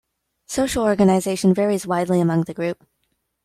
[0.47, 2.83] Social organisation varies widely among the group.